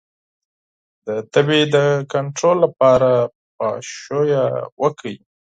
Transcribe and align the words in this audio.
د 1.05 1.07
تبې 1.33 1.61
د 1.75 1.77
کنټرول 2.11 2.57
لپاره 2.65 3.11
پاشویه 3.57 4.45
وکړئ 4.81 5.17